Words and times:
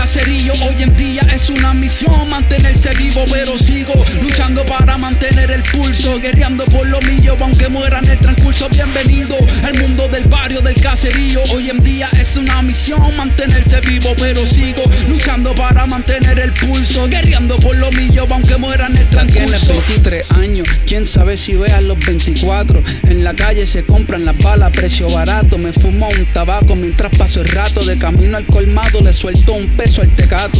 caserío. 0.00 0.54
Hoy 0.66 0.82
en 0.82 0.96
día 0.96 1.20
es 1.30 1.50
una 1.50 1.74
misión 1.74 2.30
mantenerse 2.30 2.88
vivo, 2.96 3.22
pero 3.30 3.58
sigo 3.58 3.92
luchando 4.22 4.64
para 4.64 4.96
mantener 4.96 5.50
el 5.50 5.62
pulso, 5.62 6.18
guerreando 6.18 6.64
por 6.64 6.86
lo 6.86 6.98
mío, 7.02 7.34
aunque 7.38 7.68
muera 7.68 7.98
en 7.98 8.08
el 8.08 8.18
transcurso. 8.18 8.70
Bienvenido 8.70 9.36
al 9.62 9.78
mundo 9.78 10.08
del 10.08 10.24
barrio 10.24 10.62
del 10.62 10.80
caserío. 10.80 11.42
Hoy 11.52 11.68
en 11.68 11.84
día 11.84 12.08
es 12.18 12.38
una 12.38 12.62
misión 12.62 13.14
mantenerse 13.14 13.78
vivo, 13.82 14.14
pero 14.18 14.46
sigo 14.46 14.82
luchando 15.06 15.52
para 15.52 15.84
mantener 15.84 16.38
el 16.38 16.54
pulso, 16.54 17.06
guerreando 17.06 17.58
por 17.58 17.76
lo 17.76 17.90
mío, 17.90 18.24
aunque 18.30 18.56
muera 18.56 18.86
en 18.86 18.96
el 18.96 19.04
transcurso. 19.06 19.66
23 19.68 20.30
años, 20.30 20.49
quién 20.90 21.06
sabe 21.06 21.36
si 21.36 21.54
veas 21.54 21.84
los 21.84 22.00
24. 22.00 22.82
En 23.10 23.22
la 23.22 23.36
calle 23.36 23.64
se 23.64 23.84
compran 23.84 24.24
las 24.24 24.36
balas 24.38 24.70
a 24.70 24.72
precio 24.72 25.08
barato. 25.08 25.56
Me 25.56 25.72
fumo 25.72 26.08
un 26.08 26.26
tabaco 26.32 26.74
mientras 26.74 27.16
paso 27.16 27.40
el 27.42 27.48
rato. 27.48 27.84
De 27.84 27.96
camino 27.96 28.36
al 28.36 28.44
colmado 28.44 29.00
le 29.00 29.12
suelto 29.12 29.52
un 29.52 29.68
peso 29.76 30.02
al 30.02 30.08
tecato. 30.16 30.58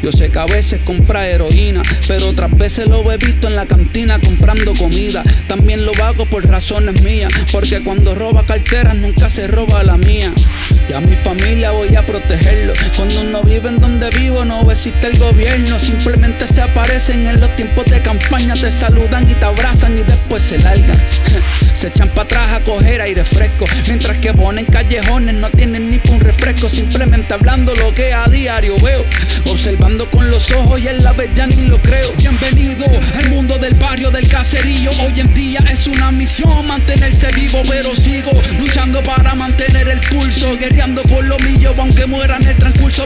Yo 0.00 0.12
sé 0.12 0.30
que 0.30 0.38
a 0.38 0.46
veces 0.46 0.84
compra 0.84 1.28
heroína, 1.28 1.82
pero 2.06 2.28
otras 2.28 2.56
veces 2.56 2.88
lo 2.88 3.10
he 3.10 3.16
visto 3.16 3.48
en 3.48 3.56
la 3.56 3.66
cantina 3.66 4.20
comprando 4.20 4.72
comida. 4.74 5.24
También 5.48 5.84
lo 5.84 5.92
hago 6.04 6.26
por 6.26 6.46
razones 6.46 7.02
mías, 7.02 7.32
porque 7.50 7.80
cuando 7.80 8.14
roba 8.14 8.46
carteras 8.46 8.94
nunca 8.94 9.28
se 9.28 9.48
roba 9.48 9.82
la 9.82 9.96
mía. 9.96 10.30
Y 10.88 10.92
a 10.92 11.00
mi 11.00 11.16
familia 11.16 11.72
voy 11.72 11.96
a 11.96 12.04
protegerlo. 12.04 12.72
Cuando 13.52 13.66
uno 13.66 13.68
vive 13.68 13.68
en 13.68 13.76
donde 13.76 14.18
vivo, 14.18 14.44
no 14.46 14.70
existe 14.70 15.08
el 15.08 15.18
gobierno. 15.18 15.78
Simplemente 15.78 16.46
se 16.46 16.62
aparecen 16.62 17.26
en 17.26 17.38
los 17.38 17.50
tiempos 17.54 17.84
de 17.84 18.00
campaña. 18.00 18.54
Te 18.54 18.70
saludan 18.70 19.28
y 19.28 19.34
te 19.34 19.44
abrazan 19.44 19.92
y 19.98 20.02
después 20.02 20.42
se 20.42 20.58
largan. 20.58 20.96
Se 21.74 21.88
echan 21.88 22.10
para 22.10 22.22
atrás 22.22 22.52
a 22.52 22.60
coger 22.60 23.00
aire 23.00 23.24
fresco. 23.24 23.64
Mientras 23.88 24.18
que 24.18 24.32
ponen 24.32 24.66
callejones, 24.66 25.40
no 25.40 25.50
tienen 25.50 25.90
ni 25.90 26.00
un 26.10 26.20
refresco. 26.20 26.68
Simplemente 26.68 27.34
hablando 27.34 27.74
lo 27.74 27.92
que 27.92 28.12
a 28.12 28.28
diario 28.28 28.78
veo. 28.78 29.04
Observando 29.50 30.08
con 30.08 30.30
los 30.30 30.50
ojos 30.52 30.80
y 30.80 30.88
en 30.88 31.02
la 31.02 31.12
vez 31.12 31.30
ya 31.34 31.46
ni 31.46 31.66
lo 31.66 31.80
creo. 31.82 32.12
Bienvenido 32.18 32.86
al 33.16 33.30
mundo 33.30 33.58
del 33.58 33.74
barrio 33.74 34.10
del 34.10 34.28
caserío. 34.28 34.90
Hoy 35.00 35.20
en 35.20 35.34
día 35.34 35.60
es 35.70 35.86
una 35.88 36.12
misión 36.12 36.66
mantenerse 36.68 37.28
vivo, 37.34 37.62
pero 37.68 37.96
sigo 37.96 38.30
luchando 38.58 39.00
para 39.00 39.34
mantener 39.34 39.88
el 39.88 40.00
pulso, 40.00 40.56
guerreando 40.56 41.02
por 41.02 41.24
lo 41.24 41.36
mío, 41.38 41.72
aunque 41.78 42.06
muera 42.06 42.36
en 42.36 42.46
el 42.46 42.56
transcurso. 42.56 43.01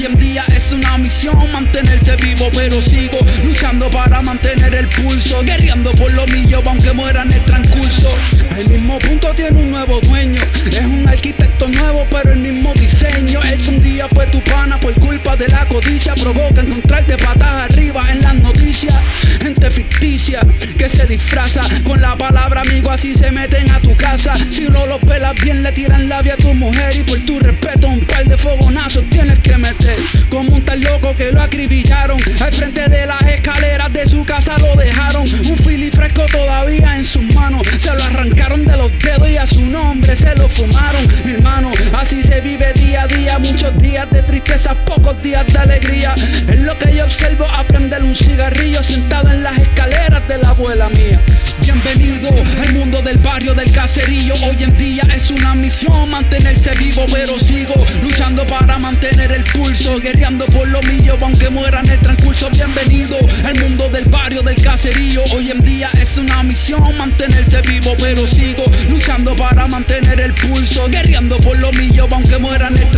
Hoy 0.00 0.06
en 0.06 0.14
día 0.18 0.42
es 0.56 0.72
una 0.72 0.96
misión 0.96 1.36
mantenerse 1.52 2.16
vivo, 2.16 2.48
pero 2.54 2.80
sigo 2.80 3.18
luchando 3.44 3.86
para 3.90 4.22
mantener 4.22 4.74
el 4.74 4.88
pulso, 4.88 5.42
guerreando 5.42 5.92
por 5.92 6.10
lo 6.14 6.26
mío, 6.28 6.58
aunque 6.64 6.90
muera 6.92 7.20
en 7.20 7.30
el 7.30 7.44
transcurso. 7.44 8.14
El 8.56 8.70
mismo 8.70 8.98
punto 8.98 9.30
tiene 9.34 9.60
un 9.60 9.68
nuevo 9.68 10.00
dueño, 10.00 10.40
es 10.72 10.86
un 10.86 11.06
arquitecto 11.06 11.68
nuevo, 11.68 12.06
pero 12.10 12.32
el 12.32 12.38
mismo 12.38 12.72
diseño. 12.72 13.42
El 13.42 13.62
que 13.62 13.68
un 13.68 13.82
día 13.82 14.08
fue 14.08 14.26
tu 14.28 14.42
pana 14.42 14.78
por 14.78 14.94
culpa 14.94 15.36
de 15.36 15.48
la 15.48 15.68
codicia, 15.68 16.14
provoca 16.14 16.62
encontrarte 16.62 17.18
patas 17.18 17.70
arriba 17.70 18.10
en 18.10 18.22
las 18.22 18.36
noticias. 18.36 18.94
Gente 19.42 19.70
ficticia 19.70 20.40
que 20.78 20.88
se 20.88 21.04
disfraza 21.04 21.60
con 21.84 22.00
la 22.00 22.16
palabra 22.16 22.62
amigo, 22.62 22.90
así 22.90 23.12
se 23.12 23.30
meten 23.32 23.70
a 23.70 23.80
tu 23.80 23.94
casa. 23.96 24.34
Si 24.48 24.64
no 24.64 24.86
los 24.86 25.00
pelas 25.00 25.34
bien, 25.42 25.62
le 25.62 25.72
tiran 25.72 26.08
labia 26.08 26.34
a 26.34 26.36
tu 26.38 26.54
mujer 26.54 26.96
y 26.96 27.02
por 27.02 27.18
tu 27.26 27.38
respeto, 27.38 27.88
un 27.88 28.00
fogonazos 28.40 29.04
tienes 29.10 29.38
que 29.40 29.56
meter. 29.58 29.98
Como 30.30 30.54
un 30.54 30.64
tal 30.64 30.80
loco 30.80 31.14
que 31.14 31.30
lo 31.30 31.42
acribillaron 31.42 32.18
al 32.40 32.52
frente 32.52 32.88
de 32.88 33.06
las 33.06 33.20
escaleras 33.22 33.92
de 33.92 34.06
su 34.06 34.22
casa 34.24 34.56
lo 34.58 34.74
dejaron. 34.76 35.22
Un 35.22 35.58
fili 35.58 35.90
fresco 35.90 36.24
todavía 36.26 36.96
en 36.96 37.04
sus 37.04 37.22
manos, 37.34 37.62
se 37.78 37.94
lo 37.94 38.02
arrancaron 38.02 38.64
de 38.64 38.76
los 38.76 38.90
dedos 38.98 39.28
y 39.28 39.36
a 39.36 39.46
su 39.46 39.64
nombre 39.66 40.16
se 40.16 40.34
lo 40.36 40.48
fumaron. 40.48 41.06
Mi 41.24 41.32
hermano, 41.32 41.70
así 41.98 42.22
se 42.22 42.40
vive 42.40 42.72
día 42.72 43.02
a 43.02 43.06
día, 43.06 43.38
muchos 43.38 43.80
días 43.80 44.08
de 44.10 44.22
tristeza, 44.22 44.74
pocos 44.74 45.22
días 45.22 45.46
de 45.46 45.58
alegría. 45.58 46.14
Es 46.48 46.60
lo 46.60 46.76
que 46.78 46.94
yo 46.94 47.04
observo, 47.04 47.46
aprender 47.56 48.02
un 48.02 48.14
cigarrillo 48.14 48.82
sentado 48.82 49.30
en 49.30 49.42
las 49.42 49.58
escaleras 49.58 50.26
de 50.26 50.38
la 50.38 50.50
abuela 50.50 50.88
mía. 50.88 51.20
Barrio 53.40 53.54
del 53.54 53.72
caserío. 53.72 54.34
Hoy 54.44 54.62
en 54.64 54.76
día 54.76 55.02
es 55.14 55.30
una 55.30 55.54
misión 55.54 56.10
mantenerse 56.10 56.72
vivo, 56.78 57.06
pero 57.10 57.38
sigo 57.38 57.72
luchando 58.02 58.44
para 58.44 58.76
mantener 58.78 59.32
el 59.32 59.44
pulso, 59.44 59.98
guerreando 59.98 60.44
por 60.46 60.68
lo 60.68 60.82
mío, 60.82 61.14
aunque 61.22 61.48
muera 61.48 61.80
en 61.80 61.88
el 61.88 61.98
transcurso. 61.98 62.50
Bienvenido 62.50 63.16
al 63.44 63.58
mundo 63.60 63.88
del 63.88 64.04
barrio 64.06 64.42
del 64.42 64.60
caserío. 64.60 65.22
Hoy 65.34 65.50
en 65.50 65.64
día 65.64 65.90
es 65.98 66.18
una 66.18 66.42
misión 66.42 66.82
mantenerse 66.98 67.62
vivo, 67.62 67.96
pero 67.98 68.26
sigo 68.26 68.64
luchando 68.90 69.34
para 69.34 69.66
mantener 69.68 70.20
el 70.20 70.34
pulso, 70.34 70.86
guerreando 70.88 71.38
por 71.38 71.58
lo 71.58 71.72
mío, 71.72 72.06
aunque 72.10 72.36
muera 72.36 72.68
en 72.68 72.76
el. 72.76 72.89